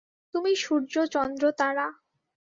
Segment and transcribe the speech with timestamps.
[0.33, 1.87] তুমিই সূর্য, চন্দ্র, তারা।